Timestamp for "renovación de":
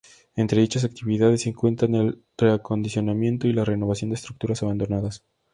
3.65-4.15